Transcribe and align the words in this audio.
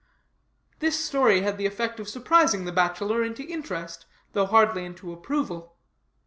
This 0.79 0.99
story 0.99 1.41
had 1.41 1.59
the 1.59 1.67
effect 1.67 1.99
of 1.99 2.09
surprising 2.09 2.65
the 2.65 2.71
bachelor 2.71 3.21
into 3.23 3.43
interest, 3.47 4.07
though 4.33 4.47
hardly 4.47 4.83
into 4.83 5.13
approval. 5.13 5.77